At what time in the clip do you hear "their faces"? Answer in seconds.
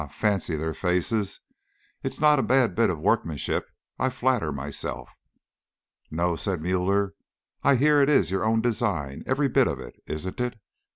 0.55-1.41